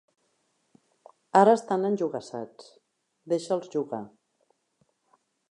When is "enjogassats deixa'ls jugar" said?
1.91-4.03